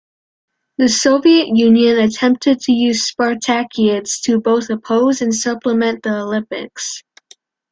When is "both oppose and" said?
4.41-5.31